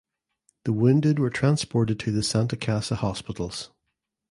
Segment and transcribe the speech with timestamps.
[0.65, 3.69] The wounded were transported to the Santa Casa hospitals.